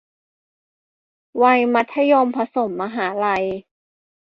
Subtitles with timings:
[1.41, 3.45] วัยมัธยมผสมมหาลัย